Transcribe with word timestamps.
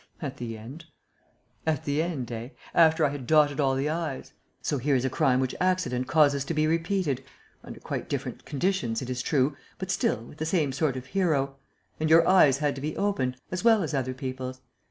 "At 0.19 0.37
the 0.37 0.57
end." 0.57 0.85
"At 1.63 1.85
the 1.85 2.01
end, 2.01 2.31
eh? 2.31 2.49
After 2.73 3.05
I 3.05 3.09
had 3.09 3.27
dotted 3.27 3.59
all 3.59 3.75
the 3.75 3.87
i's. 3.87 4.33
So 4.59 4.79
here 4.79 4.95
is 4.95 5.05
a 5.05 5.11
crime 5.11 5.39
which 5.39 5.53
accident 5.61 6.07
causes 6.07 6.43
to 6.45 6.55
be 6.55 6.65
repeated, 6.65 7.23
under 7.63 7.79
quite 7.79 8.09
different 8.09 8.43
conditions, 8.43 9.03
it 9.03 9.11
is 9.11 9.21
true, 9.21 9.55
but 9.77 9.91
still 9.91 10.23
with 10.23 10.39
the 10.39 10.45
same 10.47 10.71
sort 10.71 10.95
of 10.97 11.05
hero; 11.05 11.55
and 11.99 12.09
your 12.09 12.27
eyes 12.27 12.57
had 12.57 12.73
to 12.73 12.81
be 12.81 12.97
opened, 12.97 13.37
as 13.51 13.63
well 13.63 13.83
as 13.83 13.93
other 13.93 14.15
people's. 14.15 14.59